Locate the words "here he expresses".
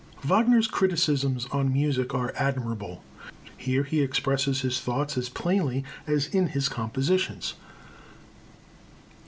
3.55-4.61